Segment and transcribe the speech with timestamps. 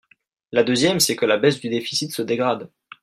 [0.51, 2.71] La deuxième, c’est que la baisse du déficit se dégrade.